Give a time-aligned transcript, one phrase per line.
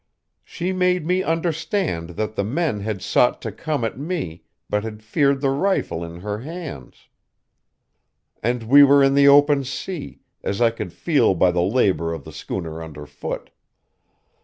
[0.43, 5.03] She made me understand that the men had sought to come at me, but had
[5.03, 7.07] feared the rifle in her hands....
[8.41, 12.23] "And we were in the open sea, as I could feel by the labor of
[12.23, 13.51] the schooner underfoot.